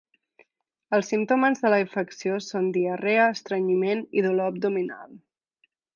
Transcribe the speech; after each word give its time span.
Els 0.97 1.09
símptomes 1.13 1.61
de 1.65 1.71
la 1.73 1.79
infecció 1.83 2.39
són 2.45 2.71
diarrea, 2.79 3.27
estrenyiment 3.35 4.03
i 4.21 4.25
dolor 4.29 4.51
abdominal. 4.55 5.13